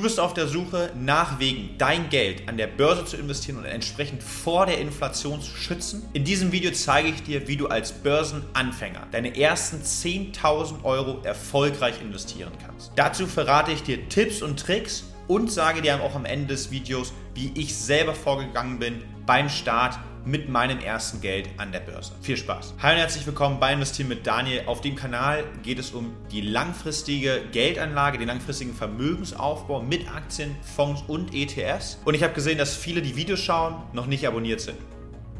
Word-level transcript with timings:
Du 0.00 0.04
bist 0.04 0.18
auf 0.18 0.32
der 0.32 0.46
Suche 0.46 0.90
nach 0.98 1.40
Wegen, 1.40 1.76
dein 1.76 2.08
Geld 2.08 2.48
an 2.48 2.56
der 2.56 2.68
Börse 2.68 3.04
zu 3.04 3.18
investieren 3.18 3.58
und 3.58 3.66
entsprechend 3.66 4.22
vor 4.22 4.64
der 4.64 4.78
Inflation 4.78 5.42
zu 5.42 5.54
schützen. 5.54 6.08
In 6.14 6.24
diesem 6.24 6.52
Video 6.52 6.70
zeige 6.70 7.10
ich 7.10 7.22
dir, 7.22 7.46
wie 7.48 7.58
du 7.58 7.66
als 7.66 7.92
Börsenanfänger 7.92 9.08
deine 9.12 9.38
ersten 9.38 9.82
10.000 9.82 10.84
Euro 10.84 11.20
erfolgreich 11.22 12.00
investieren 12.00 12.52
kannst. 12.64 12.92
Dazu 12.96 13.26
verrate 13.26 13.72
ich 13.72 13.82
dir 13.82 14.08
Tipps 14.08 14.40
und 14.40 14.58
Tricks 14.58 15.04
und 15.28 15.52
sage 15.52 15.82
dir 15.82 16.02
auch 16.02 16.14
am 16.14 16.24
Ende 16.24 16.46
des 16.46 16.70
Videos, 16.70 17.12
wie 17.34 17.52
ich 17.54 17.76
selber 17.76 18.14
vorgegangen 18.14 18.78
bin 18.78 19.02
beim 19.26 19.50
Start 19.50 19.98
mit 20.24 20.48
meinem 20.48 20.78
ersten 20.78 21.20
Geld 21.20 21.48
an 21.56 21.72
der 21.72 21.80
Börse. 21.80 22.12
Viel 22.20 22.36
Spaß. 22.36 22.74
Hi 22.80 22.92
und 22.92 22.98
herzlich 22.98 23.26
willkommen 23.26 23.60
bei 23.60 23.72
Investieren 23.72 24.08
mit 24.08 24.26
Daniel. 24.26 24.62
Auf 24.66 24.80
dem 24.80 24.96
Kanal 24.96 25.44
geht 25.62 25.78
es 25.78 25.90
um 25.92 26.12
die 26.30 26.40
langfristige 26.40 27.42
Geldanlage, 27.52 28.18
den 28.18 28.28
langfristigen 28.28 28.74
Vermögensaufbau 28.74 29.82
mit 29.82 30.08
Aktien, 30.14 30.56
Fonds 30.76 31.02
und 31.06 31.34
ETFs. 31.34 31.98
Und 32.04 32.14
ich 32.14 32.22
habe 32.22 32.34
gesehen, 32.34 32.58
dass 32.58 32.76
viele, 32.76 33.02
die 33.02 33.16
Videos 33.16 33.40
schauen, 33.40 33.76
noch 33.92 34.06
nicht 34.06 34.26
abonniert 34.26 34.60
sind. 34.60 34.78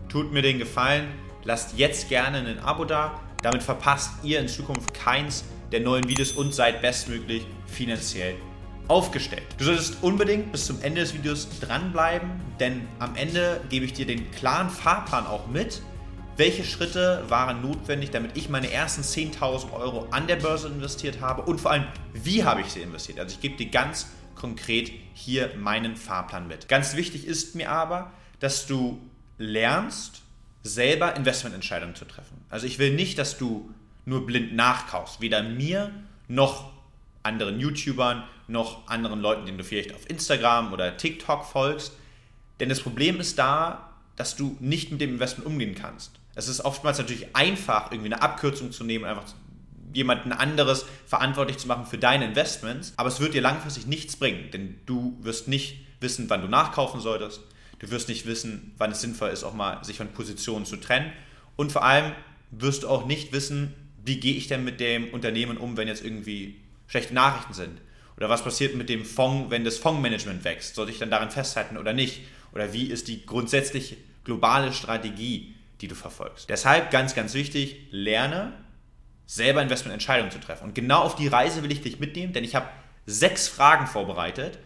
Tut 0.08 0.32
mir 0.32 0.42
den 0.42 0.58
Gefallen, 0.58 1.08
lasst 1.44 1.78
jetzt 1.78 2.08
gerne 2.08 2.38
ein 2.38 2.58
Abo 2.60 2.84
da. 2.84 3.20
Damit 3.42 3.62
verpasst 3.62 4.12
ihr 4.22 4.40
in 4.40 4.48
Zukunft 4.48 4.92
keins 4.92 5.44
der 5.72 5.80
neuen 5.80 6.08
Videos 6.08 6.32
und 6.32 6.54
seid 6.54 6.82
bestmöglich 6.82 7.46
finanziell 7.66 8.34
aufgestellt. 8.90 9.44
Du 9.56 9.64
solltest 9.64 10.02
unbedingt 10.02 10.50
bis 10.50 10.66
zum 10.66 10.82
Ende 10.82 11.00
des 11.00 11.14
Videos 11.14 11.48
dranbleiben, 11.60 12.28
denn 12.58 12.88
am 12.98 13.14
Ende 13.14 13.60
gebe 13.70 13.84
ich 13.84 13.92
dir 13.92 14.04
den 14.04 14.30
klaren 14.32 14.68
Fahrplan 14.68 15.26
auch 15.26 15.46
mit. 15.46 15.80
Welche 16.36 16.64
Schritte 16.64 17.24
waren 17.28 17.62
notwendig, 17.62 18.10
damit 18.10 18.36
ich 18.36 18.48
meine 18.48 18.70
ersten 18.70 19.02
10.000 19.02 19.72
Euro 19.72 20.08
an 20.10 20.26
der 20.26 20.36
Börse 20.36 20.66
investiert 20.66 21.20
habe 21.20 21.42
und 21.42 21.60
vor 21.60 21.70
allem, 21.70 21.84
wie 22.14 22.42
habe 22.42 22.62
ich 22.62 22.68
sie 22.68 22.80
investiert? 22.80 23.20
Also 23.20 23.34
ich 23.34 23.40
gebe 23.40 23.56
dir 23.56 23.70
ganz 23.70 24.08
konkret 24.34 24.90
hier 25.14 25.52
meinen 25.56 25.96
Fahrplan 25.96 26.48
mit. 26.48 26.66
Ganz 26.68 26.96
wichtig 26.96 27.26
ist 27.26 27.54
mir 27.54 27.70
aber, 27.70 28.10
dass 28.40 28.66
du 28.66 29.00
lernst, 29.38 30.22
selber 30.64 31.14
Investmententscheidungen 31.14 31.94
zu 31.94 32.06
treffen. 32.06 32.44
Also 32.50 32.66
ich 32.66 32.80
will 32.80 32.92
nicht, 32.92 33.18
dass 33.18 33.38
du 33.38 33.70
nur 34.04 34.26
blind 34.26 34.54
nachkaufst, 34.56 35.20
weder 35.20 35.44
mir 35.44 35.92
noch 36.26 36.72
anderen 37.22 37.60
YouTubern 37.60 38.24
noch 38.48 38.88
anderen 38.88 39.20
Leuten, 39.20 39.46
denen 39.46 39.58
du 39.58 39.64
vielleicht 39.64 39.94
auf 39.94 40.08
Instagram 40.08 40.72
oder 40.72 40.96
TikTok 40.96 41.44
folgst. 41.44 41.92
Denn 42.58 42.68
das 42.68 42.80
Problem 42.80 43.20
ist 43.20 43.38
da, 43.38 43.90
dass 44.16 44.36
du 44.36 44.56
nicht 44.60 44.90
mit 44.90 45.00
dem 45.00 45.10
Investment 45.10 45.46
umgehen 45.46 45.74
kannst. 45.74 46.12
Es 46.34 46.48
ist 46.48 46.64
oftmals 46.64 46.98
natürlich 46.98 47.34
einfach, 47.34 47.90
irgendwie 47.90 48.12
eine 48.12 48.22
Abkürzung 48.22 48.72
zu 48.72 48.84
nehmen, 48.84 49.04
einfach 49.04 49.24
jemanden 49.92 50.32
anderes 50.32 50.86
verantwortlich 51.06 51.58
zu 51.58 51.66
machen 51.66 51.86
für 51.86 51.98
deine 51.98 52.26
Investments, 52.26 52.92
aber 52.96 53.08
es 53.08 53.20
wird 53.20 53.34
dir 53.34 53.42
langfristig 53.42 53.86
nichts 53.86 54.16
bringen, 54.16 54.50
denn 54.52 54.78
du 54.86 55.18
wirst 55.20 55.48
nicht 55.48 55.84
wissen, 56.00 56.30
wann 56.30 56.42
du 56.42 56.48
nachkaufen 56.48 57.00
solltest, 57.00 57.40
du 57.80 57.90
wirst 57.90 58.08
nicht 58.08 58.26
wissen, 58.26 58.72
wann 58.78 58.92
es 58.92 59.00
sinnvoll 59.00 59.30
ist, 59.30 59.42
auch 59.42 59.54
mal 59.54 59.82
sich 59.84 59.96
von 59.96 60.08
Positionen 60.08 60.64
zu 60.64 60.76
trennen 60.76 61.12
und 61.56 61.72
vor 61.72 61.84
allem 61.84 62.12
wirst 62.52 62.84
du 62.84 62.88
auch 62.88 63.06
nicht 63.06 63.32
wissen, 63.32 63.74
wie 64.04 64.20
gehe 64.20 64.34
ich 64.34 64.46
denn 64.46 64.64
mit 64.64 64.80
dem 64.80 65.08
Unternehmen 65.08 65.56
um, 65.56 65.76
wenn 65.76 65.88
jetzt 65.88 66.04
irgendwie 66.04 66.56
schlechte 66.90 67.14
Nachrichten 67.14 67.54
sind 67.54 67.80
oder 68.16 68.28
was 68.28 68.44
passiert 68.44 68.74
mit 68.74 68.90
dem 68.90 69.06
Fonds, 69.06 69.50
wenn 69.50 69.64
das 69.64 69.78
Fondsmanagement 69.78 70.44
wächst? 70.44 70.74
Sollte 70.74 70.92
ich 70.92 70.98
dann 70.98 71.10
daran 71.10 71.30
festhalten 71.30 71.78
oder 71.78 71.94
nicht? 71.94 72.20
Oder 72.52 72.72
wie 72.72 72.84
ist 72.86 73.08
die 73.08 73.24
grundsätzliche 73.24 73.96
globale 74.24 74.74
Strategie, 74.74 75.54
die 75.80 75.88
du 75.88 75.94
verfolgst? 75.94 76.50
Deshalb 76.50 76.90
ganz, 76.90 77.14
ganz 77.14 77.32
wichtig, 77.32 77.86
lerne 77.90 78.52
selber 79.24 79.62
Investmententscheidungen 79.62 80.30
zu 80.30 80.40
treffen. 80.40 80.64
Und 80.64 80.74
genau 80.74 81.00
auf 81.00 81.14
die 81.14 81.28
Reise 81.28 81.62
will 81.62 81.72
ich 81.72 81.80
dich 81.80 81.98
mitnehmen, 81.98 82.34
denn 82.34 82.44
ich 82.44 82.54
habe 82.54 82.68
sechs 83.06 83.48
Fragen 83.48 83.86
vorbereitet, 83.86 84.58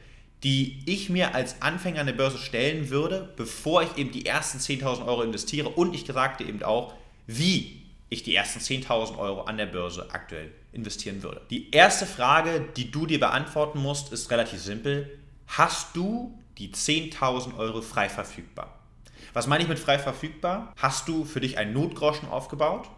die 0.43 0.83
ich 0.87 1.09
mir 1.09 1.35
als 1.35 1.63
Anfänger 1.63 2.01
an 2.01 2.07
der 2.07 2.15
Börse 2.15 2.39
stellen 2.39 2.91
würde, 2.91 3.33
bevor 3.37 3.83
ich 3.83 3.97
eben 3.97 4.11
die 4.11 4.27
ersten 4.27 4.59
10.000 4.59 5.07
Euro 5.07 5.23
investiere. 5.23 5.69
Und 5.69 5.95
ich 5.95 6.07
sagte 6.07 6.43
eben 6.43 6.63
auch, 6.65 6.95
wie 7.27 7.83
ich 8.09 8.25
die 8.25 8.35
ersten 8.35 8.59
10.000 8.59 9.17
Euro 9.17 9.43
an 9.43 9.59
der 9.59 9.67
Börse 9.67 10.09
aktuell 10.11 10.51
investieren 10.75 11.23
würde. 11.23 11.43
Die 11.51 11.71
erste 11.71 12.07
Frage, 12.07 12.65
die 12.77 12.91
du 12.91 13.07
dir 13.07 13.21
beantworten 13.21 13.81
musst, 13.81 14.13
ist 14.13 14.31
relativ 14.31 14.61
simpel. 14.61 15.19
Hast 15.47 15.95
du 15.95 16.39
die 16.59 16.73
10.000 16.73 17.57
Euro 17.57 17.83
frei 17.83 18.09
verfügbar? 18.09 18.79
Was 19.33 19.47
meine 19.47 19.63
ich 19.63 19.69
mit 19.69 19.79
frei 19.79 19.99
verfügbar? 19.99 20.73
Hast 20.77 21.09
du 21.09 21.25
für 21.25 21.41
dich 21.41 21.59
einen 21.59 21.73
Notgroschen 21.73 22.29
aufgebaut? 22.29 22.89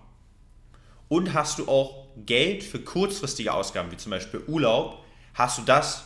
Und 1.09 1.35
hast 1.35 1.59
du 1.59 1.69
auch 1.69 2.09
Geld 2.17 2.65
für 2.65 2.81
kurzfristige 2.81 3.55
Ausgaben, 3.55 3.91
wie 3.93 3.97
zum 3.97 4.11
Beispiel 4.11 4.43
Urlaub, 4.47 5.05
hast 5.35 5.59
du 5.59 5.63
das 5.63 6.05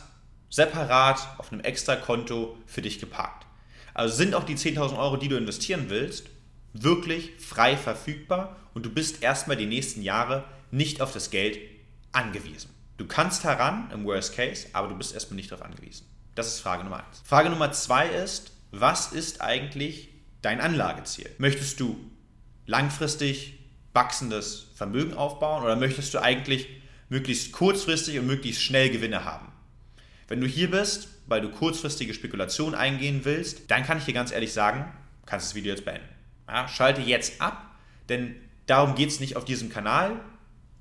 separat 0.49 1.19
auf 1.37 1.51
einem 1.51 1.61
extra 1.61 1.95
Konto 1.95 2.57
für 2.65 2.81
dich 2.81 2.99
geparkt? 2.99 3.45
Also 3.93 4.15
sind 4.15 4.35
auch 4.35 4.43
die 4.43 4.55
10.000 4.55 4.97
Euro, 4.97 5.17
die 5.17 5.27
du 5.27 5.37
investieren 5.37 5.85
willst, 5.89 6.27
wirklich 6.73 7.31
frei 7.39 7.75
verfügbar 7.75 8.55
und 8.73 8.85
du 8.85 8.89
bist 8.89 9.21
erstmal 9.23 9.57
die 9.57 9.65
nächsten 9.65 10.01
Jahre 10.01 10.45
nicht 10.71 11.01
auf 11.01 11.13
das 11.13 11.29
Geld 11.29 11.59
angewiesen. 12.11 12.69
Du 12.97 13.05
kannst 13.05 13.43
heran 13.43 13.89
im 13.93 14.05
Worst 14.05 14.35
Case, 14.35 14.67
aber 14.73 14.87
du 14.87 14.95
bist 14.95 15.13
erstmal 15.13 15.35
nicht 15.35 15.51
darauf 15.51 15.65
angewiesen. 15.65 16.05
Das 16.35 16.47
ist 16.47 16.59
Frage 16.59 16.83
Nummer 16.83 16.97
eins. 16.97 17.21
Frage 17.25 17.49
Nummer 17.49 17.71
zwei 17.71 18.07
ist, 18.07 18.51
was 18.71 19.11
ist 19.11 19.41
eigentlich 19.41 20.09
dein 20.41 20.61
Anlageziel? 20.61 21.29
Möchtest 21.37 21.79
du 21.79 21.99
langfristig 22.65 23.59
wachsendes 23.93 24.67
Vermögen 24.75 25.13
aufbauen 25.13 25.63
oder 25.63 25.75
möchtest 25.75 26.13
du 26.13 26.21
eigentlich 26.21 26.67
möglichst 27.09 27.51
kurzfristig 27.51 28.17
und 28.19 28.27
möglichst 28.27 28.61
schnell 28.61 28.89
Gewinne 28.89 29.25
haben? 29.25 29.51
Wenn 30.27 30.39
du 30.39 30.47
hier 30.47 30.71
bist, 30.71 31.09
weil 31.27 31.41
du 31.41 31.49
kurzfristige 31.49 32.13
Spekulationen 32.13 32.75
eingehen 32.75 33.21
willst, 33.25 33.69
dann 33.69 33.83
kann 33.83 33.97
ich 33.97 34.05
dir 34.05 34.13
ganz 34.13 34.31
ehrlich 34.31 34.53
sagen, 34.53 34.91
kannst 35.25 35.47
das 35.47 35.55
Video 35.55 35.73
jetzt 35.73 35.83
beenden. 35.83 36.07
Ja, 36.47 36.67
schalte 36.67 37.01
jetzt 37.01 37.41
ab, 37.41 37.75
denn 38.07 38.35
darum 38.65 38.95
geht 38.95 39.09
es 39.09 39.19
nicht 39.19 39.35
auf 39.35 39.45
diesem 39.45 39.69
Kanal. 39.69 40.19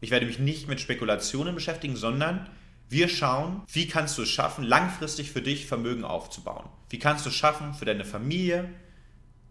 Ich 0.00 0.10
werde 0.10 0.26
mich 0.26 0.38
nicht 0.38 0.68
mit 0.68 0.80
Spekulationen 0.80 1.54
beschäftigen, 1.54 1.96
sondern 1.96 2.48
wir 2.88 3.08
schauen, 3.08 3.62
wie 3.72 3.86
kannst 3.86 4.18
du 4.18 4.22
es 4.22 4.28
schaffen, 4.28 4.64
langfristig 4.64 5.30
für 5.30 5.42
dich 5.42 5.66
Vermögen 5.66 6.04
aufzubauen. 6.04 6.68
Wie 6.88 6.98
kannst 6.98 7.24
du 7.24 7.30
es 7.30 7.36
schaffen, 7.36 7.74
für 7.74 7.84
deine 7.84 8.04
Familie 8.04 8.68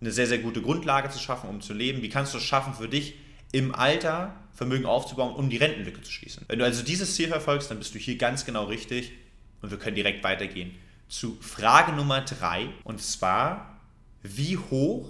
eine 0.01 0.11
sehr, 0.11 0.27
sehr 0.27 0.39
gute 0.39 0.61
Grundlage 0.61 1.09
zu 1.09 1.19
schaffen, 1.19 1.49
um 1.49 1.61
zu 1.61 1.73
leben. 1.73 2.01
Wie 2.01 2.09
kannst 2.09 2.33
du 2.33 2.37
es 2.37 2.43
schaffen, 2.43 2.73
für 2.73 2.87
dich 2.87 3.15
im 3.51 3.73
Alter 3.73 4.35
Vermögen 4.53 4.85
aufzubauen, 4.85 5.35
um 5.35 5.49
die 5.49 5.57
Rentenlücke 5.57 6.01
zu 6.01 6.11
schließen. 6.11 6.43
Wenn 6.47 6.59
du 6.59 6.65
also 6.65 6.83
dieses 6.83 7.15
Ziel 7.15 7.29
verfolgst, 7.29 7.71
dann 7.71 7.79
bist 7.79 7.95
du 7.95 7.99
hier 7.99 8.17
ganz 8.17 8.45
genau 8.45 8.65
richtig 8.65 9.13
und 9.61 9.71
wir 9.71 9.79
können 9.79 9.95
direkt 9.95 10.23
weitergehen 10.23 10.75
zu 11.07 11.37
Frage 11.41 11.93
Nummer 11.93 12.21
drei 12.21 12.69
und 12.83 13.01
zwar, 13.01 13.79
wie 14.21 14.57
hoch 14.57 15.09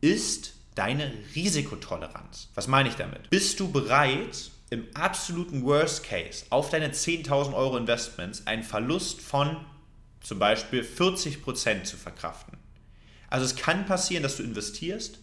ist 0.00 0.54
deine 0.74 1.12
Risikotoleranz. 1.34 2.48
Was 2.54 2.66
meine 2.66 2.88
ich 2.88 2.94
damit? 2.94 3.30
Bist 3.30 3.60
du 3.60 3.70
bereit, 3.70 4.50
im 4.70 4.86
absoluten 4.94 5.64
Worst 5.64 6.04
Case 6.04 6.46
auf 6.48 6.70
deine 6.70 6.92
10.000 6.92 7.54
Euro 7.54 7.76
Investments 7.76 8.46
einen 8.46 8.62
Verlust 8.62 9.20
von 9.20 9.58
zum 10.20 10.38
Beispiel 10.38 10.82
40% 10.82 11.84
zu 11.84 11.96
verkraften? 11.96 12.56
Also 13.28 13.44
es 13.44 13.56
kann 13.56 13.84
passieren, 13.86 14.22
dass 14.22 14.38
du 14.38 14.42
investierst 14.42 15.18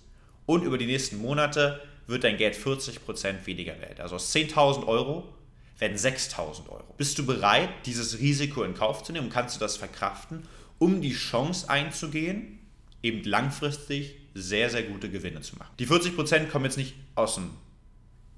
und 0.45 0.63
über 0.63 0.77
die 0.77 0.85
nächsten 0.85 1.17
Monate 1.17 1.81
wird 2.05 2.23
dein 2.23 2.37
Geld 2.37 2.55
40% 2.55 3.45
weniger 3.45 3.79
wert. 3.79 3.99
Also 3.99 4.15
aus 4.15 4.35
10.000 4.35 4.85
Euro 4.87 5.33
werden 5.79 5.97
6.000 5.97 6.69
Euro. 6.69 6.93
Bist 6.97 7.17
du 7.17 7.25
bereit, 7.25 7.69
dieses 7.85 8.19
Risiko 8.19 8.63
in 8.63 8.73
Kauf 8.73 9.03
zu 9.03 9.13
nehmen? 9.13 9.29
Kannst 9.29 9.55
du 9.55 9.59
das 9.59 9.77
verkraften, 9.77 10.43
um 10.77 11.01
die 11.01 11.13
Chance 11.13 11.69
einzugehen, 11.69 12.59
eben 13.01 13.23
langfristig 13.23 14.15
sehr, 14.41 14.69
sehr 14.69 14.83
gute 14.83 15.09
Gewinne 15.09 15.41
zu 15.41 15.55
machen. 15.57 15.71
Die 15.79 15.87
40% 15.87 16.47
kommen 16.47 16.65
jetzt 16.65 16.77
nicht 16.77 16.95
aus 17.15 17.35
dem 17.35 17.51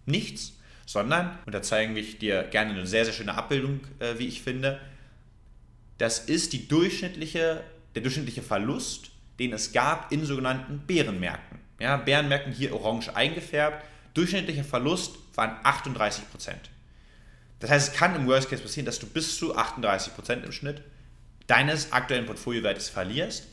Nichts, 0.06 0.54
sondern, 0.86 1.38
und 1.46 1.54
da 1.54 1.62
zeigen 1.62 1.96
wir 1.96 2.04
dir 2.04 2.44
gerne 2.44 2.72
eine 2.72 2.88
sehr, 2.88 3.06
sehr 3.06 3.14
schöne 3.14 3.36
Abbildung, 3.36 3.82
äh, 4.00 4.18
wie 4.18 4.28
ich 4.28 4.42
finde, 4.42 4.80
das 5.98 6.20
ist 6.20 6.54
die 6.54 6.68
durchschnittliche, 6.68 7.64
der 7.94 8.02
durchschnittliche 8.02 8.42
Verlust, 8.42 9.12
den 9.40 9.54
es 9.54 9.72
gab 9.72 10.12
in 10.12 10.26
sogenannten 10.26 10.80
Bärenmärkten. 10.80 11.60
Ja, 11.80 11.98
Bärenmärkten 11.98 12.54
hier 12.54 12.74
orange 12.74 13.16
eingefärbt. 13.16 13.86
Durchschnittlicher 14.14 14.64
Verlust 14.64 15.16
waren 15.36 15.64
38%. 15.64 16.22
Das 17.60 17.70
heißt, 17.70 17.90
es 17.90 17.94
kann 17.96 18.16
im 18.16 18.28
Worst 18.28 18.50
Case 18.50 18.62
passieren, 18.62 18.86
dass 18.86 19.00
du 19.00 19.08
bis 19.08 19.38
zu 19.38 19.56
38% 19.56 20.44
im 20.44 20.52
Schnitt 20.52 20.82
deines 21.48 21.92
aktuellen 21.92 22.26
Portfoliowertes 22.26 22.90
verlierst 22.90 23.48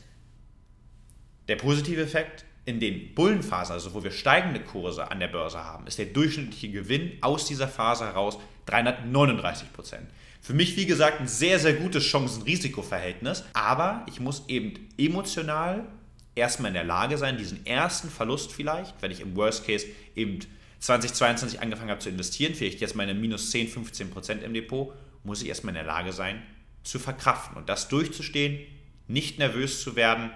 der 1.49 1.57
positive 1.57 2.01
Effekt 2.01 2.45
in 2.65 2.79
den 2.79 3.15
Bullenphasen, 3.15 3.73
also 3.73 3.93
wo 3.93 4.03
wir 4.03 4.11
steigende 4.11 4.59
Kurse 4.59 5.09
an 5.09 5.19
der 5.19 5.27
Börse 5.27 5.63
haben, 5.63 5.87
ist 5.87 5.97
der 5.97 6.05
durchschnittliche 6.05 6.69
Gewinn 6.69 7.13
aus 7.21 7.45
dieser 7.45 7.67
Phase 7.67 8.05
heraus 8.05 8.37
339 8.67 9.73
Prozent. 9.73 10.07
Für 10.41 10.53
mich, 10.53 10.77
wie 10.77 10.85
gesagt, 10.85 11.19
ein 11.19 11.27
sehr, 11.27 11.59
sehr 11.59 11.73
gutes 11.73 12.03
Chancen-Risiko-Verhältnis, 12.05 13.43
aber 13.53 14.05
ich 14.07 14.19
muss 14.19 14.43
eben 14.47 14.87
emotional 14.97 15.87
erstmal 16.35 16.69
in 16.69 16.75
der 16.75 16.83
Lage 16.83 17.17
sein, 17.17 17.37
diesen 17.37 17.65
ersten 17.65 18.09
Verlust 18.09 18.51
vielleicht, 18.51 19.01
wenn 19.01 19.11
ich 19.11 19.19
im 19.19 19.35
Worst 19.35 19.65
Case 19.65 19.87
eben 20.15 20.39
2022 20.79 21.61
angefangen 21.61 21.89
habe 21.89 21.99
zu 21.99 22.09
investieren, 22.09 22.53
vielleicht 22.53 22.79
jetzt 22.79 22.95
meine 22.95 23.13
minus 23.13 23.51
10, 23.51 23.67
15 23.67 24.11
Prozent 24.11 24.43
im 24.43 24.53
Depot, 24.53 24.93
muss 25.23 25.41
ich 25.41 25.49
erstmal 25.49 25.71
in 25.71 25.83
der 25.83 25.85
Lage 25.85 26.13
sein, 26.13 26.41
zu 26.83 26.99
verkraften 26.99 27.57
und 27.57 27.67
das 27.67 27.89
durchzustehen, 27.89 28.65
nicht 29.07 29.39
nervös 29.39 29.81
zu 29.81 29.95
werden 29.95 30.29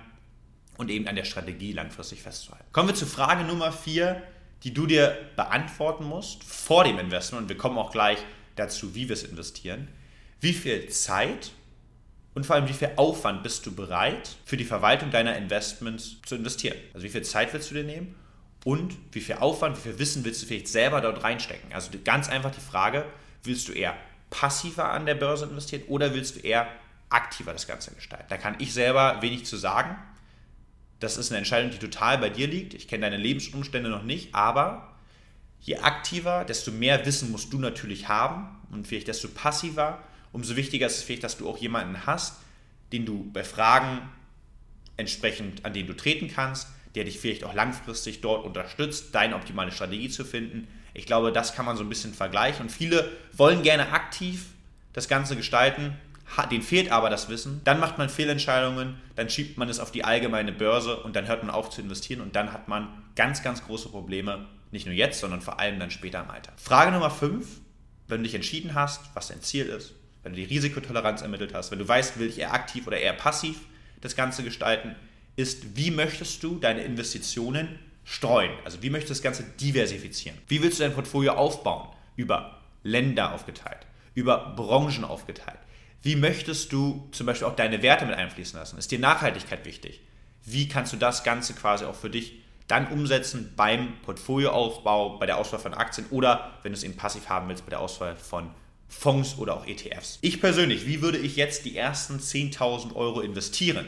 und 0.78 0.90
eben 0.90 1.08
an 1.08 1.16
der 1.16 1.26
Strategie 1.26 1.74
langfristig 1.74 2.22
festzuhalten. 2.22 2.66
Kommen 2.72 2.90
wir 2.90 2.96
zu 2.96 3.06
Frage 3.06 3.44
Nummer 3.44 3.72
4, 3.72 4.22
die 4.64 4.74
du 4.74 4.86
dir 4.86 5.18
beantworten 5.36 6.06
musst 6.06 6.44
vor 6.44 6.84
dem 6.84 7.00
Investment 7.00 7.44
und 7.44 7.50
wir 7.50 7.58
kommen 7.58 7.78
auch 7.78 7.92
gleich 7.92 8.18
dazu, 8.56 8.96
wie 8.96 9.10
wir 9.10 9.14
es 9.14 9.24
investieren. 9.24 9.88
Wie 10.40 10.54
viel 10.54 10.88
Zeit 10.90 11.52
und 12.34 12.46
vor 12.46 12.56
allem, 12.56 12.68
wie 12.68 12.74
viel 12.74 12.92
Aufwand 12.96 13.44
bist 13.44 13.66
du 13.66 13.76
bereit 13.76 14.38
für 14.46 14.58
die 14.58 14.66
Verwaltung 14.66 15.12
deiner 15.12 15.38
Investments 15.38 16.18
zu 16.26 16.36
investieren? 16.36 16.78
Also 16.94 17.06
wie 17.06 17.10
viel 17.10 17.22
Zeit 17.22 17.54
willst 17.54 17.70
du 17.70 17.76
dir 17.76 17.84
nehmen 17.84 18.16
und 18.66 18.96
wie 19.12 19.22
viel 19.22 19.36
Aufwand, 19.36 19.78
wie 19.78 19.82
viel 19.82 20.00
Wissen 20.00 20.26
willst 20.26 20.42
du 20.42 20.48
vielleicht 20.48 20.68
selber 20.68 21.02
dort 21.02 21.24
reinstecken? 21.24 21.72
Also 21.74 21.92
ganz 22.04 22.30
einfach 22.30 22.52
die 22.52 22.62
Frage, 22.62 23.06
willst 23.44 23.68
du 23.68 23.74
eher 23.74 23.96
passiver 24.30 24.90
an 24.92 25.06
der 25.06 25.16
Börse 25.16 25.46
investieren 25.46 25.84
oder 25.88 26.14
willst 26.14 26.38
du 26.38 26.40
eher 26.40 26.68
aktiver 27.10 27.54
das 27.54 27.68
Ganze 27.68 27.94
gestalten? 27.94 28.26
Da 28.30 28.38
kann 28.38 28.56
ich 28.58 28.74
selber 28.74 29.22
wenig 29.22 29.46
zu 29.46 29.58
sagen. 29.58 29.96
Das 31.04 31.18
ist 31.18 31.32
eine 31.32 31.40
Entscheidung, 31.40 31.70
die 31.70 31.80
total 31.80 32.18
bei 32.18 32.30
dir 32.30 32.48
liegt. 32.48 32.74
Ich 32.74 32.88
kenne 32.88 33.02
deine 33.02 33.18
Lebensumstände 33.18 33.90
noch 33.90 34.04
nicht, 34.04 34.34
aber 34.34 34.96
je 35.60 35.78
aktiver, 35.80 36.46
desto 36.46 36.72
mehr 36.72 37.06
Wissen 37.06 37.30
musst 37.30 37.52
du 37.52 37.60
natürlich 37.60 38.08
haben 38.08 38.48
und 38.72 38.88
vielleicht 38.88 39.10
desto 39.10 39.28
passiver, 39.28 40.02
umso 40.32 40.56
wichtiger 40.56 40.88
ist 40.88 40.98
es 40.98 41.04
vielleicht, 41.04 41.26
dass 41.26 41.38
du 41.38 41.50
auch 41.50 41.58
jemanden 41.58 42.06
hast, 42.06 42.40
den 42.94 43.06
du 43.06 43.30
bei 43.34 43.44
Fragen 43.44 44.00
entsprechend, 44.96 45.66
an 45.66 45.74
den 45.74 45.88
du 45.88 45.94
treten 45.94 46.30
kannst, 46.30 46.70
der 46.96 47.04
dich 47.04 47.20
vielleicht 47.20 47.44
auch 47.44 47.54
langfristig 47.54 48.22
dort 48.22 48.46
unterstützt, 48.46 49.14
deine 49.14 49.36
optimale 49.36 49.74
Strategie 49.74 50.08
zu 50.08 50.24
finden. 50.24 50.70
Ich 50.94 51.06
glaube, 51.06 51.34
das 51.34 51.54
kann 51.54 51.66
man 51.66 51.76
so 51.76 51.84
ein 51.84 51.90
bisschen 51.90 52.14
vergleichen. 52.14 52.68
Und 52.68 52.70
viele 52.70 53.12
wollen 53.34 53.62
gerne 53.62 53.92
aktiv 53.92 54.46
das 54.94 55.10
Ganze 55.10 55.36
gestalten, 55.36 55.98
denen 56.50 56.64
fehlt 56.64 56.92
aber 56.92 57.10
das 57.10 57.30
Wissen. 57.30 57.62
Dann 57.64 57.80
macht 57.80 57.98
man 57.98 58.10
Fehlentscheidungen, 58.10 58.96
dann 59.16 59.30
schiebt 59.30 59.58
man 59.58 59.70
es 59.70 59.80
auf 59.80 59.92
die 59.92 60.04
allgemeine 60.04 60.52
Börse 60.52 60.98
und 60.98 61.16
dann 61.16 61.28
hört 61.28 61.44
man 61.44 61.54
auf 61.54 61.70
zu 61.70 61.82
investieren 61.82 62.22
und 62.22 62.36
dann 62.36 62.52
hat 62.54 62.68
man 62.68 62.88
ganz, 63.16 63.44
ganz 63.44 63.64
große 63.66 63.90
Probleme. 63.90 64.46
Nicht 64.72 64.86
nur 64.86 64.96
jetzt, 64.96 65.20
sondern 65.20 65.42
vor 65.42 65.60
allem 65.60 65.80
dann 65.80 65.92
später 65.92 66.22
im 66.24 66.32
Alter. 66.32 66.52
Frage 66.58 66.92
Nummer 66.92 67.12
5, 67.12 67.46
wenn 68.08 68.18
du 68.18 68.24
dich 68.24 68.36
entschieden 68.36 68.74
hast, 68.74 69.02
was 69.14 69.28
dein 69.28 69.42
Ziel 69.42 69.68
ist, 69.68 69.94
wenn 70.24 70.34
du 70.34 70.38
die 70.38 70.46
Risikotoleranz 70.46 71.22
ermittelt 71.22 71.54
hast, 71.54 71.72
wenn 71.72 71.80
du 71.80 71.88
weißt, 71.88 72.18
will 72.18 72.28
ich 72.28 72.40
eher 72.40 72.54
aktiv 72.54 72.88
oder 72.88 72.98
eher 72.98 73.14
passiv 73.14 73.60
das 74.02 74.16
Ganze 74.16 74.44
gestalten, 74.44 74.96
ist, 75.36 75.78
wie 75.78 75.92
möchtest 75.92 76.44
du 76.44 76.60
deine 76.60 76.84
Investitionen 76.84 77.80
streuen? 78.04 78.52
Also 78.66 78.82
wie 78.82 78.90
möchtest 78.90 79.10
du 79.10 79.14
das 79.14 79.22
Ganze 79.24 79.44
diversifizieren? 79.60 80.38
Wie 80.48 80.62
willst 80.62 80.80
du 80.80 80.84
dein 80.84 80.94
Portfolio 80.94 81.34
aufbauen? 81.34 81.90
Über 82.16 82.62
Länder 82.84 83.34
aufgeteilt, 83.34 83.80
über 84.14 84.54
Branchen 84.56 85.04
aufgeteilt. 85.04 85.60
Wie 86.04 86.18
möchtest 86.18 86.74
du 86.74 87.08
zum 87.14 87.26
Beispiel 87.26 87.48
auch 87.48 87.56
deine 87.56 87.82
Werte 87.82 88.06
mit 88.06 88.16
einfließen 88.16 88.60
lassen? 88.60 88.78
Ist 88.78 88.92
dir 88.92 89.00
Nachhaltigkeit 89.00 89.66
wichtig? 89.66 90.02
Wie 90.44 90.68
kannst 90.68 90.92
du 90.92 90.98
das 90.98 91.24
Ganze 91.24 91.54
quasi 91.54 91.86
auch 91.86 91.96
für 91.96 92.10
dich 92.10 92.34
dann 92.68 92.88
umsetzen 92.88 93.54
beim 93.56 93.94
Portfolioaufbau, 94.02 95.18
bei 95.18 95.26
der 95.26 95.38
Auswahl 95.38 95.62
von 95.62 95.74
Aktien 95.74 96.06
oder 96.10 96.52
wenn 96.62 96.74
du 96.74 96.78
es 96.78 96.84
eben 96.84 96.98
passiv 96.98 97.30
haben 97.30 97.48
willst, 97.48 97.66
bei 97.66 97.70
der 97.70 97.80
Auswahl 97.80 98.18
von 98.18 98.52
Fonds 98.90 99.38
oder 99.38 99.56
auch 99.56 99.66
ETFs. 99.66 100.20
Ich 100.22 100.42
persönlich, 100.42 100.86
wie 100.86 101.02
würde 101.02 101.18
ich 101.18 101.38
jetzt 101.38 101.64
die 101.64 101.78
ersten 101.78 102.20
10.000 102.20 102.96
Euro 102.96 103.22
investieren? 103.22 103.86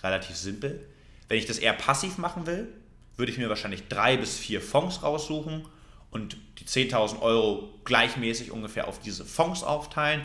Relativ 0.00 0.36
simpel. 0.36 0.86
Wenn 1.28 1.38
ich 1.38 1.46
das 1.46 1.58
eher 1.58 1.72
passiv 1.72 2.18
machen 2.18 2.46
will, 2.46 2.68
würde 3.16 3.32
ich 3.32 3.38
mir 3.38 3.48
wahrscheinlich 3.48 3.88
drei 3.88 4.16
bis 4.16 4.36
vier 4.36 4.60
Fonds 4.60 5.02
raussuchen 5.02 5.66
und 6.12 6.36
die 6.60 6.64
10.000 6.64 7.20
Euro 7.20 7.80
gleichmäßig 7.84 8.52
ungefähr 8.52 8.86
auf 8.86 9.00
diese 9.00 9.24
Fonds 9.24 9.64
aufteilen 9.64 10.22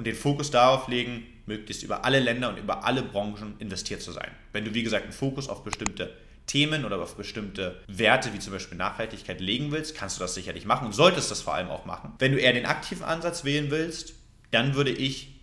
und 0.00 0.06
den 0.06 0.14
Fokus 0.14 0.50
darauf 0.50 0.88
legen, 0.88 1.26
möglichst 1.44 1.82
über 1.82 2.06
alle 2.06 2.20
Länder 2.20 2.48
und 2.48 2.56
über 2.56 2.86
alle 2.86 3.02
Branchen 3.02 3.54
investiert 3.58 4.00
zu 4.00 4.12
sein. 4.12 4.30
Wenn 4.50 4.64
du, 4.64 4.72
wie 4.72 4.82
gesagt, 4.82 5.04
einen 5.04 5.12
Fokus 5.12 5.46
auf 5.46 5.62
bestimmte 5.62 6.16
Themen 6.46 6.86
oder 6.86 6.98
auf 7.02 7.16
bestimmte 7.16 7.78
Werte 7.86 8.32
wie 8.32 8.38
zum 8.38 8.54
Beispiel 8.54 8.78
Nachhaltigkeit 8.78 9.42
legen 9.42 9.72
willst, 9.72 9.94
kannst 9.94 10.16
du 10.16 10.22
das 10.22 10.32
sicherlich 10.32 10.64
machen 10.64 10.86
und 10.86 10.94
solltest 10.94 11.30
das 11.30 11.42
vor 11.42 11.52
allem 11.52 11.68
auch 11.68 11.84
machen. 11.84 12.14
Wenn 12.18 12.32
du 12.32 12.38
eher 12.38 12.54
den 12.54 12.64
aktiven 12.64 13.04
Ansatz 13.04 13.44
wählen 13.44 13.70
willst, 13.70 14.14
dann 14.52 14.74
würde 14.74 14.90
ich 14.90 15.38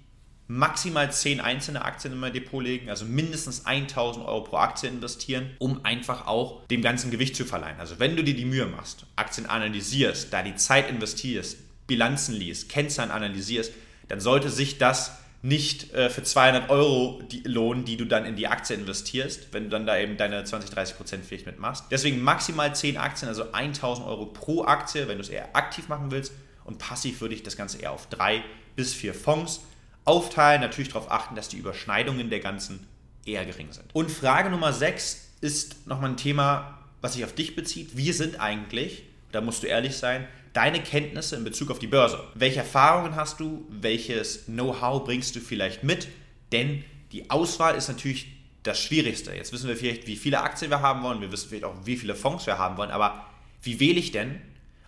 maximal 0.48 1.12
10 1.12 1.40
einzelne 1.40 1.86
Aktien 1.86 2.14
in 2.14 2.20
mein 2.20 2.34
Depot 2.34 2.64
legen, 2.64 2.90
also 2.90 3.06
mindestens 3.06 3.68
1000 3.68 4.26
Euro 4.26 4.42
pro 4.42 4.58
Aktie 4.58 4.90
investieren, 4.90 5.52
um 5.60 5.86
einfach 5.86 6.26
auch 6.26 6.66
dem 6.66 6.82
ganzen 6.82 7.12
Gewicht 7.12 7.36
zu 7.36 7.46
verleihen. 7.46 7.80
Also 7.80 8.00
wenn 8.00 8.16
du 8.16 8.24
dir 8.24 8.34
die 8.34 8.46
Mühe 8.46 8.66
machst, 8.66 9.06
Aktien 9.18 9.46
analysierst, 9.46 10.34
da 10.34 10.42
die 10.42 10.56
Zeit 10.56 10.90
investierst, 10.90 11.58
Bilanzen 11.86 12.34
liest, 12.34 12.70
Kennzahlen 12.70 13.12
analysierst, 13.12 13.72
dann 14.08 14.20
sollte 14.20 14.50
sich 14.50 14.78
das 14.78 15.12
nicht 15.42 15.94
äh, 15.94 16.10
für 16.10 16.24
200 16.24 16.70
Euro 16.70 17.22
die 17.32 17.42
lohnen, 17.44 17.86
die 17.86 17.96
du 17.96 18.06
dann 18.06 18.26
in 18.26 18.36
die 18.36 18.48
Aktie 18.48 18.76
investierst, 18.76 19.54
wenn 19.54 19.66
du 19.66 19.70
dann 19.70 19.86
da 19.86 19.98
eben 19.98 20.18
deine 20.18 20.44
20, 20.44 20.70
30 20.70 20.98
Prozent 20.98 21.26
vielleicht 21.26 21.46
mitmachst. 21.46 21.86
Deswegen 21.92 22.22
maximal 22.22 22.76
10 22.76 22.98
Aktien, 22.98 23.30
also 23.30 23.52
1000 23.52 24.08
Euro 24.08 24.26
pro 24.26 24.66
Aktie, 24.66 25.08
wenn 25.08 25.18
du 25.18 25.24
es 25.24 25.30
eher 25.30 25.56
aktiv 25.56 25.88
machen 25.90 26.12
willst. 26.12 26.34
Und 26.66 26.80
passiv 26.80 27.22
würde 27.22 27.36
ich 27.36 27.44
das 27.44 27.56
Ganze 27.56 27.80
eher 27.80 27.92
auf 27.92 28.08
drei 28.08 28.44
bis 28.76 28.94
vier 28.94 29.14
Fonds 29.14 29.62
aufteilen. 30.06 30.60
Natürlich 30.62 30.90
darauf 30.90 31.12
achten, 31.12 31.36
dass 31.36 31.50
die 31.50 31.58
Überschneidungen 31.58 32.30
der 32.30 32.40
ganzen 32.40 32.86
eher 33.26 33.46
gering 33.46 33.72
sind. 33.72 33.86
Und 33.94 34.12
Frage 34.12 34.50
Nummer 34.50 34.74
6 34.74 35.36
ist 35.42 35.88
nochmal 35.88 36.12
ein 36.12 36.18
Thema, 36.18 36.80
was 37.02 37.14
sich 37.14 37.24
auf 37.24 37.34
dich 37.34 37.56
bezieht. 37.56 37.96
Wir 37.96 38.14
sind 38.14 38.40
eigentlich, 38.40 39.04
da 39.32 39.42
musst 39.42 39.64
du 39.64 39.68
ehrlich 39.68 39.96
sein, 39.96 40.28
deine 40.58 40.82
Kenntnisse 40.82 41.36
in 41.36 41.44
Bezug 41.44 41.70
auf 41.70 41.78
die 41.78 41.86
Börse. 41.86 42.24
Welche 42.34 42.58
Erfahrungen 42.58 43.16
hast 43.16 43.40
du? 43.40 43.68
Welches 43.70 44.48
Know-how 44.48 45.04
bringst 45.04 45.36
du 45.36 45.40
vielleicht 45.40 45.84
mit? 45.84 46.08
Denn 46.52 46.84
die 47.12 47.30
Auswahl 47.30 47.76
ist 47.76 47.90
natürlich 47.90 48.26
das 48.64 48.80
Schwierigste. 48.80 49.36
Jetzt 49.36 49.54
wissen 49.54 49.68
wir 49.68 49.78
vielleicht, 49.78 50.08
wie 50.08 50.16
viele 50.16 50.42
Aktien 50.42 50.72
wir 50.72 50.82
haben 50.82 51.04
wollen, 51.04 51.22
wir 51.22 51.32
wissen 51.32 51.50
vielleicht 51.50 51.64
auch, 51.64 51.76
wie 51.86 51.96
viele 51.96 52.16
Fonds 52.16 52.48
wir 52.48 52.58
haben 52.58 52.76
wollen, 52.78 52.90
aber 52.90 53.24
wie 53.62 53.80
wähle 53.80 54.00
ich 54.00 54.12
denn 54.12 54.42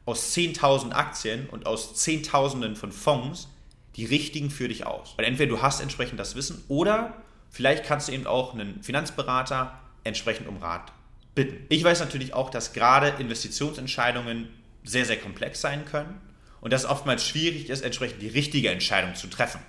aus 0.06 0.36
10.000 0.36 0.92
Aktien 0.92 1.48
und 1.50 1.68
aus 1.68 1.94
Zehntausenden 1.94 2.76
von 2.76 2.92
Fonds 2.92 3.48
die 3.96 4.06
richtigen 4.06 4.50
für 4.50 4.70
dich 4.70 4.88
aus? 4.88 5.14
Weil 5.18 5.26
entweder 5.26 5.52
du 5.52 5.62
hast 5.62 5.82
entsprechend 5.82 6.20
das 6.20 6.34
Wissen 6.36 6.64
oder 6.68 7.14
vielleicht 7.52 7.86
kannst 7.86 8.08
du 8.08 8.14
eben 8.14 8.26
auch 8.26 8.56
einen 8.56 8.82
Finanzberater 8.82 9.80
entsprechend 10.04 10.48
um 10.48 10.58
Rat 10.58 10.92
bitten. 11.36 11.64
Ich 11.70 11.84
weiß 11.84 12.00
natürlich 12.00 12.34
auch, 12.34 12.50
dass 12.50 12.74
gerade 12.74 13.10
Investitionsentscheidungen 13.20 14.48
sehr, 14.84 15.06
sehr 15.06 15.18
komplex 15.18 15.62
sein 15.62 15.86
können 15.86 16.20
und 16.62 16.74
dass 16.74 16.84
es 16.84 16.90
oftmals 16.90 17.26
schwierig 17.26 17.70
ist, 17.70 17.82
entsprechend 17.82 18.22
die 18.22 18.28
richtige 18.28 18.70
Entscheidung 18.70 19.16
zu 19.16 19.28
treffen. 19.28 19.62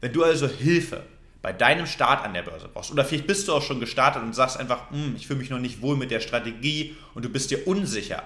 Wenn 0.00 0.12
du 0.12 0.24
also 0.24 0.48
Hilfe 0.48 1.04
bei 1.42 1.52
deinem 1.52 1.86
Start 1.86 2.24
an 2.24 2.34
der 2.34 2.42
Börse 2.42 2.68
brauchst 2.72 2.90
oder 2.90 3.04
vielleicht 3.04 3.26
bist 3.26 3.48
du 3.48 3.54
auch 3.54 3.62
schon 3.62 3.80
gestartet 3.80 4.22
und 4.22 4.34
sagst 4.34 4.58
einfach, 4.58 4.90
hm, 4.90 5.14
ich 5.16 5.26
fühle 5.26 5.38
mich 5.38 5.50
noch 5.50 5.58
nicht 5.58 5.82
wohl 5.82 5.96
mit 5.96 6.10
der 6.10 6.20
Strategie 6.20 6.96
und 7.14 7.24
du 7.24 7.28
bist 7.28 7.50
dir 7.50 7.66
unsicher, 7.66 8.22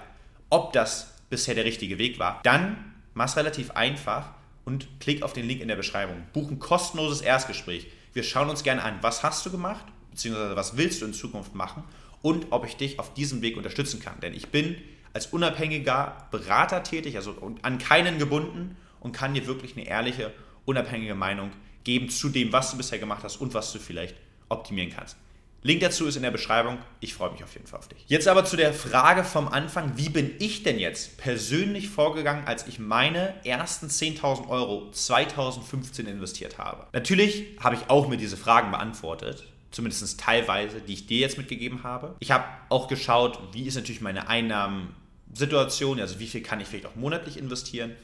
ob 0.49 0.73
das 0.73 1.13
bisher 1.29 1.55
der 1.55 1.65
richtige 1.65 1.97
Weg 1.97 2.19
war, 2.19 2.39
dann 2.43 2.93
mach 3.13 3.25
es 3.25 3.37
relativ 3.37 3.71
einfach 3.71 4.31
und 4.65 4.87
klick 4.99 5.23
auf 5.23 5.33
den 5.33 5.47
Link 5.47 5.61
in 5.61 5.67
der 5.67 5.75
Beschreibung. 5.75 6.23
Buch 6.33 6.49
ein 6.49 6.59
kostenloses 6.59 7.21
Erstgespräch. 7.21 7.87
Wir 8.13 8.23
schauen 8.23 8.49
uns 8.49 8.63
gerne 8.63 8.83
an, 8.83 8.99
was 9.01 9.23
hast 9.23 9.45
du 9.45 9.51
gemacht, 9.51 9.85
beziehungsweise 10.11 10.55
was 10.55 10.77
willst 10.77 11.01
du 11.01 11.05
in 11.05 11.13
Zukunft 11.13 11.55
machen 11.55 11.83
und 12.21 12.47
ob 12.51 12.65
ich 12.65 12.77
dich 12.77 12.99
auf 12.99 13.13
diesem 13.13 13.41
Weg 13.41 13.57
unterstützen 13.57 13.99
kann. 13.99 14.19
Denn 14.21 14.33
ich 14.33 14.47
bin 14.47 14.75
als 15.13 15.27
unabhängiger 15.27 16.27
Berater 16.31 16.83
tätig, 16.83 17.15
also 17.15 17.35
an 17.61 17.77
keinen 17.77 18.19
gebunden 18.19 18.77
und 18.99 19.11
kann 19.11 19.33
dir 19.33 19.47
wirklich 19.47 19.75
eine 19.75 19.87
ehrliche, 19.87 20.31
unabhängige 20.65 21.15
Meinung 21.15 21.51
geben 21.83 22.09
zu 22.09 22.29
dem, 22.29 22.51
was 22.51 22.71
du 22.71 22.77
bisher 22.77 22.99
gemacht 22.99 23.23
hast 23.23 23.37
und 23.37 23.53
was 23.53 23.71
du 23.71 23.79
vielleicht 23.79 24.15
optimieren 24.49 24.91
kannst. 24.91 25.17
Link 25.61 25.81
dazu 25.81 26.07
ist 26.07 26.15
in 26.15 26.21
der 26.21 26.31
Beschreibung. 26.31 26.77
Ich 27.01 27.13
freue 27.13 27.31
mich 27.31 27.43
auf 27.43 27.53
jeden 27.53 27.67
Fall 27.67 27.79
auf 27.79 27.89
dich. 27.89 28.05
Jetzt 28.07 28.29
aber 28.29 28.45
zu 28.45 28.55
der 28.55 28.73
Frage 28.73 29.25
vom 29.25 29.49
Anfang, 29.49 29.97
wie 29.97 30.07
bin 30.07 30.31
ich 30.39 30.63
denn 30.63 30.79
jetzt 30.79 31.17
persönlich 31.17 31.89
vorgegangen, 31.89 32.47
als 32.47 32.65
ich 32.67 32.79
meine 32.79 33.33
ersten 33.45 33.87
10.000 33.87 34.47
Euro 34.47 34.89
2015 34.91 36.07
investiert 36.07 36.57
habe? 36.57 36.87
Natürlich 36.93 37.57
habe 37.59 37.75
ich 37.75 37.89
auch 37.89 38.07
mir 38.07 38.15
diese 38.15 38.37
Fragen 38.37 38.71
beantwortet 38.71 39.43
zumindest 39.71 40.19
teilweise, 40.19 40.81
die 40.81 40.93
ich 40.93 41.07
dir 41.07 41.19
jetzt 41.19 41.37
mitgegeben 41.37 41.83
habe. 41.83 42.15
Ich 42.19 42.31
habe 42.31 42.45
auch 42.69 42.87
geschaut, 42.87 43.39
wie 43.53 43.63
ist 43.67 43.75
natürlich 43.75 44.01
meine 44.01 44.27
Einnahmensituation, 44.27 45.99
also 45.99 46.19
wie 46.19 46.27
viel 46.27 46.41
kann 46.41 46.59
ich 46.59 46.67
vielleicht 46.67 46.85
auch 46.85 46.95
monatlich 46.95 47.37
investieren. 47.37 47.95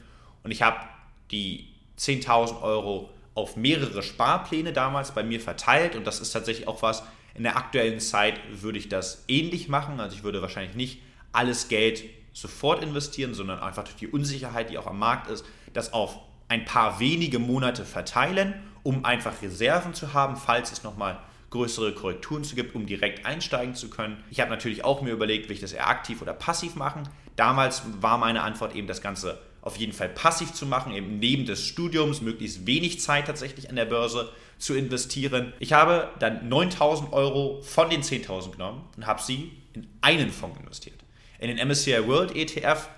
Und 0.42 0.50
ich 0.50 0.62
habe 0.62 0.78
die 1.30 1.68
10.000 1.98 2.62
Euro 2.62 3.10
auf 3.34 3.56
mehrere 3.56 4.02
Sparpläne 4.02 4.72
damals 4.72 5.12
bei 5.12 5.22
mir 5.22 5.40
verteilt 5.40 5.94
und 5.94 6.06
das 6.06 6.20
ist 6.20 6.30
tatsächlich 6.30 6.68
auch 6.68 6.82
was, 6.82 7.02
in 7.34 7.42
der 7.42 7.56
aktuellen 7.56 8.00
Zeit 8.00 8.40
würde 8.50 8.78
ich 8.78 8.88
das 8.88 9.24
ähnlich 9.28 9.68
machen. 9.68 10.00
Also 10.00 10.16
ich 10.16 10.24
würde 10.24 10.40
wahrscheinlich 10.40 10.74
nicht 10.74 11.02
alles 11.32 11.68
Geld 11.68 12.04
sofort 12.32 12.82
investieren, 12.82 13.34
sondern 13.34 13.60
einfach 13.60 13.84
durch 13.84 13.96
die 13.96 14.08
Unsicherheit, 14.08 14.70
die 14.70 14.78
auch 14.78 14.86
am 14.86 14.98
Markt 14.98 15.30
ist, 15.30 15.44
das 15.74 15.92
auf 15.92 16.18
ein 16.48 16.64
paar 16.64 16.98
wenige 17.00 17.38
Monate 17.38 17.84
verteilen, 17.84 18.54
um 18.82 19.04
einfach 19.04 19.42
Reserven 19.42 19.94
zu 19.94 20.14
haben, 20.14 20.36
falls 20.36 20.72
es 20.72 20.82
nochmal 20.82 21.18
größere 21.50 21.92
Korrekturen 21.92 22.44
zu 22.44 22.56
gibt, 22.56 22.74
um 22.74 22.86
direkt 22.86 23.24
einsteigen 23.24 23.74
zu 23.74 23.88
können. 23.88 24.22
Ich 24.30 24.40
habe 24.40 24.50
natürlich 24.50 24.84
auch 24.84 25.02
mir 25.02 25.12
überlegt, 25.12 25.48
will 25.48 25.54
ich 25.54 25.60
das 25.60 25.72
eher 25.72 25.88
aktiv 25.88 26.22
oder 26.22 26.32
passiv 26.32 26.74
machen. 26.74 27.08
Damals 27.36 27.82
war 28.00 28.18
meine 28.18 28.42
Antwort 28.42 28.74
eben 28.74 28.86
das 28.86 29.00
Ganze 29.00 29.38
auf 29.66 29.76
jeden 29.76 29.92
Fall 29.92 30.08
passiv 30.08 30.52
zu 30.52 30.64
machen, 30.64 30.92
eben 30.92 31.18
neben 31.18 31.44
des 31.44 31.64
Studiums 31.66 32.20
möglichst 32.20 32.66
wenig 32.66 33.00
Zeit 33.00 33.26
tatsächlich 33.26 33.68
an 33.68 33.74
der 33.74 33.84
Börse 33.84 34.30
zu 34.58 34.74
investieren. 34.74 35.52
Ich 35.58 35.72
habe 35.72 36.10
dann 36.20 36.48
9000 36.48 37.12
Euro 37.12 37.60
von 37.62 37.90
den 37.90 38.02
10.000 38.02 38.52
genommen 38.52 38.84
und 38.96 39.06
habe 39.06 39.20
sie 39.20 39.50
in 39.72 39.88
einen 40.02 40.30
Fonds 40.30 40.58
investiert. 40.60 40.94
In 41.40 41.54
den 41.54 41.68
MSCI 41.68 42.06
World 42.06 42.34
ETF, 42.34 42.88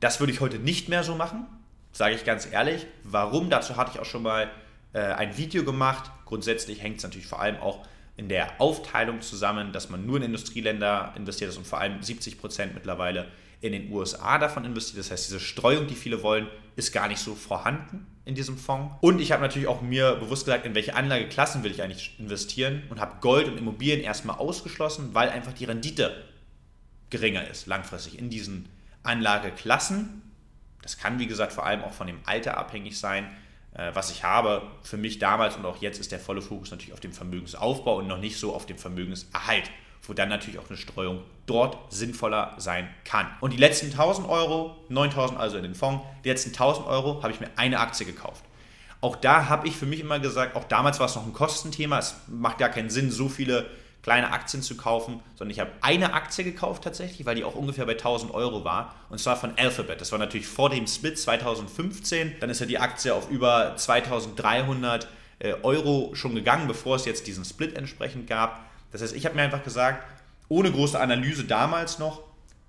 das 0.00 0.20
würde 0.20 0.32
ich 0.32 0.40
heute 0.40 0.58
nicht 0.58 0.88
mehr 0.88 1.04
so 1.04 1.14
machen, 1.14 1.46
sage 1.92 2.14
ich 2.14 2.24
ganz 2.24 2.48
ehrlich. 2.50 2.86
Warum? 3.04 3.50
Dazu 3.50 3.76
hatte 3.76 3.92
ich 3.94 4.00
auch 4.00 4.06
schon 4.06 4.22
mal 4.22 4.50
äh, 4.94 5.00
ein 5.00 5.36
Video 5.36 5.64
gemacht. 5.64 6.10
Grundsätzlich 6.30 6.80
hängt 6.80 6.98
es 6.98 7.02
natürlich 7.02 7.26
vor 7.26 7.40
allem 7.40 7.56
auch 7.56 7.84
in 8.16 8.28
der 8.28 8.60
Aufteilung 8.60 9.20
zusammen, 9.20 9.72
dass 9.72 9.90
man 9.90 10.06
nur 10.06 10.18
in 10.18 10.22
Industrieländer 10.22 11.12
investiert 11.16 11.50
ist 11.50 11.56
und 11.56 11.66
vor 11.66 11.80
allem 11.80 12.00
70 12.00 12.38
Prozent 12.38 12.72
mittlerweile 12.72 13.26
in 13.60 13.72
den 13.72 13.90
USA 13.90 14.38
davon 14.38 14.64
investiert. 14.64 15.00
Das 15.00 15.10
heißt, 15.10 15.26
diese 15.26 15.40
Streuung, 15.40 15.88
die 15.88 15.96
viele 15.96 16.22
wollen, 16.22 16.46
ist 16.76 16.92
gar 16.92 17.08
nicht 17.08 17.18
so 17.18 17.34
vorhanden 17.34 18.06
in 18.24 18.36
diesem 18.36 18.56
Fonds. 18.56 18.94
Und 19.00 19.20
ich 19.20 19.32
habe 19.32 19.42
natürlich 19.42 19.66
auch 19.66 19.82
mir 19.82 20.14
bewusst 20.14 20.44
gesagt, 20.44 20.64
in 20.64 20.76
welche 20.76 20.94
Anlageklassen 20.94 21.64
will 21.64 21.72
ich 21.72 21.82
eigentlich 21.82 22.14
investieren 22.20 22.84
und 22.90 23.00
habe 23.00 23.16
Gold 23.20 23.48
und 23.48 23.58
Immobilien 23.58 24.00
erstmal 24.00 24.36
ausgeschlossen, 24.36 25.10
weil 25.14 25.30
einfach 25.30 25.52
die 25.52 25.64
Rendite 25.64 26.14
geringer 27.10 27.44
ist 27.48 27.66
langfristig 27.66 28.20
in 28.20 28.30
diesen 28.30 28.68
Anlageklassen. 29.02 30.22
Das 30.80 30.96
kann, 30.96 31.18
wie 31.18 31.26
gesagt, 31.26 31.52
vor 31.52 31.66
allem 31.66 31.82
auch 31.82 31.92
von 31.92 32.06
dem 32.06 32.20
Alter 32.24 32.56
abhängig 32.56 33.00
sein, 33.00 33.26
was 33.72 34.10
ich 34.10 34.24
habe. 34.24 34.62
Für 34.82 34.96
mich 34.96 35.18
damals 35.18 35.56
und 35.56 35.64
auch 35.64 35.76
jetzt 35.80 36.00
ist 36.00 36.12
der 36.12 36.18
volle 36.18 36.42
Fokus 36.42 36.70
natürlich 36.70 36.92
auf 36.92 37.00
dem 37.00 37.12
Vermögensaufbau 37.12 37.98
und 37.98 38.08
noch 38.08 38.18
nicht 38.18 38.36
so 38.38 38.54
auf 38.54 38.66
dem 38.66 38.78
Vermögenserhalt 38.78 39.70
wo 40.10 40.14
dann 40.14 40.28
natürlich 40.28 40.58
auch 40.58 40.68
eine 40.68 40.76
Streuung 40.76 41.22
dort 41.46 41.92
sinnvoller 41.92 42.54
sein 42.58 42.88
kann. 43.04 43.28
Und 43.40 43.52
die 43.52 43.58
letzten 43.58 43.86
1000 43.86 44.28
Euro, 44.28 44.76
9000 44.88 45.38
also 45.38 45.56
in 45.56 45.62
den 45.62 45.74
Fonds, 45.74 46.04
die 46.24 46.28
letzten 46.28 46.50
1000 46.50 46.86
Euro 46.86 47.22
habe 47.22 47.32
ich 47.32 47.40
mir 47.40 47.48
eine 47.56 47.78
Aktie 47.78 48.06
gekauft. 48.06 48.44
Auch 49.00 49.16
da 49.16 49.48
habe 49.48 49.66
ich 49.66 49.76
für 49.76 49.86
mich 49.86 50.00
immer 50.00 50.18
gesagt, 50.18 50.56
auch 50.56 50.64
damals 50.64 51.00
war 51.00 51.06
es 51.06 51.14
noch 51.14 51.24
ein 51.24 51.32
Kostenthema, 51.32 51.98
es 51.98 52.16
macht 52.28 52.58
gar 52.58 52.68
keinen 52.68 52.90
Sinn, 52.90 53.10
so 53.10 53.28
viele 53.28 53.66
kleine 54.02 54.32
Aktien 54.32 54.62
zu 54.62 54.76
kaufen, 54.76 55.20
sondern 55.34 55.50
ich 55.52 55.60
habe 55.60 55.70
eine 55.82 56.14
Aktie 56.14 56.44
gekauft 56.44 56.84
tatsächlich, 56.84 57.26
weil 57.26 57.34
die 57.34 57.44
auch 57.44 57.54
ungefähr 57.54 57.84
bei 57.84 57.92
1000 57.92 58.32
Euro 58.32 58.64
war 58.64 58.94
und 59.10 59.18
zwar 59.18 59.36
von 59.36 59.52
Alphabet. 59.58 60.00
Das 60.00 60.10
war 60.12 60.18
natürlich 60.18 60.46
vor 60.46 60.70
dem 60.70 60.86
Split 60.86 61.18
2015. 61.18 62.36
Dann 62.40 62.48
ist 62.48 62.60
ja 62.60 62.66
die 62.66 62.78
Aktie 62.78 63.14
auf 63.14 63.30
über 63.30 63.76
2300 63.76 65.08
äh, 65.38 65.54
Euro 65.62 66.12
schon 66.14 66.34
gegangen, 66.34 66.66
bevor 66.66 66.96
es 66.96 67.04
jetzt 67.04 67.26
diesen 67.26 67.44
Split 67.44 67.76
entsprechend 67.76 68.26
gab. 68.26 68.64
Das 68.92 69.02
heißt, 69.02 69.14
ich 69.14 69.26
habe 69.26 69.34
mir 69.34 69.42
einfach 69.42 69.62
gesagt, 69.62 70.04
ohne 70.48 70.72
große 70.72 70.98
Analyse 70.98 71.44
damals 71.44 71.98
noch, 71.98 72.22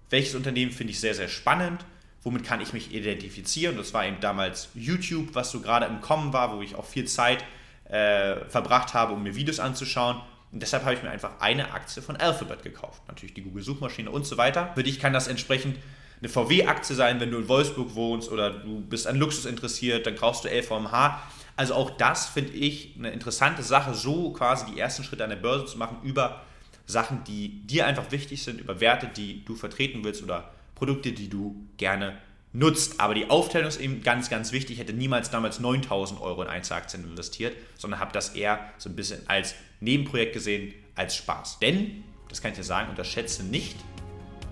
welches 0.10 0.36
Unternehmen 0.36 0.72
finde 0.72 0.92
ich 0.92 1.00
sehr, 1.00 1.16
sehr 1.16 1.30
spannend, 1.30 1.86
womit 2.24 2.44
kann 2.44 2.62
ich 2.62 2.74
mich 2.74 2.94
identifizieren. 2.94 3.78
Das 3.78 3.94
war 3.94 4.06
eben 4.06 4.20
damals 4.20 4.70
YouTube, 4.76 5.34
was 5.34 5.52
so 5.52 5.62
gerade 5.62 5.86
im 5.86 6.02
Kommen 6.02 6.34
war, 6.34 6.56
wo 6.56 6.62
ich 6.62 6.76
auch 6.76 6.86
viel 6.86 7.06
Zeit 7.06 7.44
äh, 7.90 8.36
verbracht 8.50 8.94
habe, 8.94 9.14
um 9.14 9.24
mir 9.24 9.36
Videos 9.36 9.60
anzuschauen. 9.60 10.22
Und 10.52 10.62
deshalb 10.62 10.84
habe 10.84 10.96
ich 10.96 11.04
mir 11.04 11.10
einfach 11.10 11.40
eine 11.40 11.72
Aktie 11.72 12.02
von 12.02 12.18
Alphabet 12.18 12.64
gekauft. 12.64 13.02
Natürlich 13.08 13.34
die 13.34 13.42
Google-Suchmaschine 13.42 14.12
und 14.12 14.26
so 14.26 14.38
weiter. 14.38 14.72
Für 14.76 14.84
dich 14.84 15.00
kann 15.00 15.14
das 15.14 15.28
entsprechend 15.28 15.78
eine 16.20 16.30
VW-Aktie 16.30 16.96
sein, 16.96 17.20
wenn 17.20 17.32
du 17.32 17.40
in 17.40 17.48
Wolfsburg 17.48 17.96
wohnst 17.96 18.30
oder 18.30 18.52
du 18.52 18.82
bist 18.82 19.08
an 19.08 19.18
Luxus 19.18 19.46
interessiert, 19.46 20.06
dann 20.06 20.16
kaufst 20.16 20.44
du 20.44 20.50
LVMH. 20.50 21.22
Also 21.56 21.74
auch 21.74 21.92
das 21.92 22.28
finde 22.28 22.54
ich 22.54 22.96
eine 22.98 23.12
interessante 23.12 23.64
Sache, 23.64 23.94
so 23.94 24.32
quasi 24.32 24.66
die 24.72 24.80
ersten 24.80 25.04
Schritte 25.04 25.24
an 25.24 25.30
der 25.30 25.38
Börse 25.38 25.66
zu 25.66 25.78
machen 25.78 25.98
über 26.04 26.42
Sachen, 26.86 27.24
die 27.24 27.66
dir 27.66 27.88
einfach 27.88 28.12
wichtig 28.12 28.44
sind, 28.44 28.60
über 28.60 28.80
Werte, 28.80 29.08
die 29.08 29.44
du 29.46 29.56
vertreten 29.56 30.04
willst 30.04 30.22
oder 30.22 30.52
Produkte, 30.76 31.12
die 31.12 31.30
du 31.30 31.68
gerne 31.78 32.18
nutzt. 32.54 33.00
Aber 33.00 33.14
die 33.14 33.30
Aufteilung 33.30 33.68
ist 33.70 33.80
eben 33.80 34.04
ganz, 34.04 34.30
ganz 34.30 34.52
wichtig. 34.52 34.74
Ich 34.74 34.80
hätte 34.80 34.94
niemals 34.94 35.30
damals 35.30 35.60
9000 35.60 36.22
Euro 36.22 36.42
in 36.44 36.48
Einzelaktien 36.48 37.04
investiert, 37.04 37.56
sondern 37.78 38.00
habe 38.00 38.12
das 38.12 38.30
eher 38.30 38.60
so 38.78 38.90
ein 38.90 38.96
bisschen 38.96 39.28
als 39.28 39.56
Nebenprojekt 39.80 40.34
gesehen, 40.34 40.74
als 40.96 41.16
Spaß. 41.16 41.60
Denn, 41.60 42.04
das 42.30 42.42
kann 42.42 42.52
ich 42.52 42.58
dir 42.58 42.64
sagen, 42.64 42.90
unterschätze 42.90 43.44
nicht, 43.44 43.78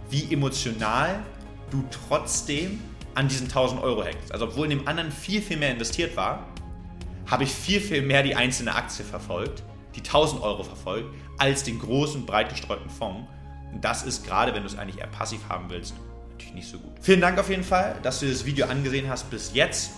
wie 0.09 0.33
emotional 0.33 1.23
du 1.71 1.83
trotzdem 2.07 2.79
an 3.15 3.27
diesen 3.27 3.47
1000 3.47 3.81
Euro 3.81 4.03
hängst. 4.03 4.31
Also 4.31 4.45
obwohl 4.45 4.71
in 4.71 4.79
dem 4.79 4.87
anderen 4.87 5.11
viel, 5.11 5.41
viel 5.41 5.57
mehr 5.57 5.71
investiert 5.71 6.15
war, 6.15 6.47
habe 7.27 7.43
ich 7.43 7.51
viel, 7.51 7.79
viel 7.79 8.01
mehr 8.01 8.23
die 8.23 8.35
einzelne 8.35 8.73
Aktie 8.73 9.05
verfolgt, 9.05 9.63
die 9.95 9.99
1000 9.99 10.41
Euro 10.41 10.63
verfolgt, 10.63 11.13
als 11.37 11.63
den 11.63 11.79
großen, 11.79 12.25
breit 12.25 12.49
gestreuten 12.49 12.89
Fonds. 12.89 13.27
Und 13.71 13.83
das 13.83 14.03
ist 14.03 14.25
gerade, 14.25 14.53
wenn 14.53 14.63
du 14.63 14.67
es 14.67 14.77
eigentlich 14.77 14.99
eher 14.99 15.07
passiv 15.07 15.41
haben 15.47 15.69
willst, 15.69 15.93
natürlich 16.39 16.53
nicht 16.53 16.71
so 16.71 16.79
gut. 16.79 16.91
Vielen 17.01 17.21
Dank 17.21 17.37
auf 17.37 17.49
jeden 17.49 17.63
Fall, 17.63 17.97
dass 18.01 18.21
du 18.21 18.29
das 18.29 18.45
Video 18.45 18.67
angesehen 18.67 19.09
hast 19.09 19.29
bis 19.29 19.51
jetzt. 19.53 19.91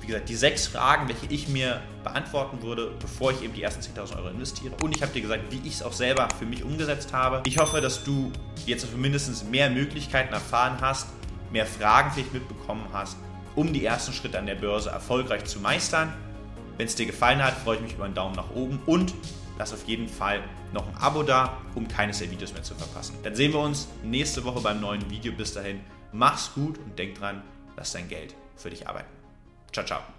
Wie 0.00 0.06
gesagt, 0.08 0.28
die 0.28 0.34
sechs 0.34 0.66
Fragen, 0.66 1.08
welche 1.08 1.26
ich 1.32 1.48
mir 1.48 1.80
beantworten 2.02 2.60
würde, 2.62 2.92
bevor 3.00 3.30
ich 3.30 3.42
eben 3.42 3.54
die 3.54 3.62
ersten 3.62 3.80
10.000 3.82 4.16
Euro 4.16 4.28
investiere. 4.28 4.74
Und 4.82 4.94
ich 4.94 5.00
habe 5.00 5.12
dir 5.12 5.22
gesagt, 5.22 5.44
wie 5.50 5.60
ich 5.66 5.74
es 5.74 5.82
auch 5.82 5.92
selber 5.92 6.28
für 6.38 6.44
mich 6.44 6.64
umgesetzt 6.64 7.12
habe. 7.12 7.42
Ich 7.46 7.58
hoffe, 7.58 7.80
dass 7.80 8.02
du 8.02 8.32
jetzt 8.66 8.94
mindestens 8.96 9.44
mehr 9.44 9.70
Möglichkeiten 9.70 10.34
erfahren 10.34 10.78
hast, 10.80 11.06
mehr 11.52 11.66
Fragen 11.66 12.10
vielleicht 12.10 12.34
mitbekommen 12.34 12.84
hast, 12.92 13.16
um 13.54 13.72
die 13.72 13.84
ersten 13.84 14.12
Schritte 14.12 14.38
an 14.38 14.46
der 14.46 14.56
Börse 14.56 14.90
erfolgreich 14.90 15.44
zu 15.44 15.60
meistern. 15.60 16.12
Wenn 16.76 16.86
es 16.86 16.96
dir 16.96 17.06
gefallen 17.06 17.42
hat, 17.42 17.54
freue 17.54 17.76
ich 17.76 17.82
mich 17.82 17.94
über 17.94 18.04
einen 18.04 18.14
Daumen 18.14 18.34
nach 18.34 18.50
oben 18.54 18.80
und 18.86 19.14
lass 19.62 19.72
auf 19.72 19.86
jeden 19.86 20.08
Fall 20.08 20.42
noch 20.72 20.88
ein 20.88 20.96
Abo 20.96 21.22
da, 21.22 21.56
um 21.76 21.86
keines 21.86 22.18
der 22.18 22.32
Videos 22.32 22.52
mehr 22.52 22.64
zu 22.64 22.74
verpassen. 22.74 23.16
Dann 23.22 23.36
sehen 23.36 23.52
wir 23.52 23.60
uns 23.60 23.86
nächste 24.02 24.42
Woche 24.42 24.60
beim 24.60 24.80
neuen 24.80 25.08
Video. 25.08 25.32
Bis 25.32 25.54
dahin, 25.54 25.80
mach's 26.10 26.52
gut 26.52 26.78
und 26.78 26.98
denk 26.98 27.16
dran, 27.16 27.42
lass 27.76 27.92
dein 27.92 28.08
Geld 28.08 28.34
für 28.56 28.70
dich 28.70 28.88
arbeiten. 28.88 29.10
Ciao, 29.72 29.86
ciao. 29.86 30.12